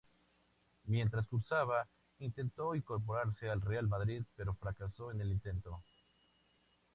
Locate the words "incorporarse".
2.73-3.47